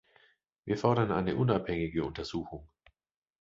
Wir 0.65 0.79
fordern 0.79 1.11
eine 1.11 1.35
unabhängige 1.35 2.03
Untersuchung. 2.03 2.67